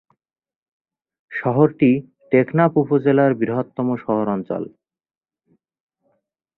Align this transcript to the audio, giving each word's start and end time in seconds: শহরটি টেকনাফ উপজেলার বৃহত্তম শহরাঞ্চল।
শহরটি 1.31 1.91
টেকনাফ 2.31 2.71
উপজেলার 2.77 3.31
বৃহত্তম 3.35 3.87
শহরাঞ্চল। 3.97 4.63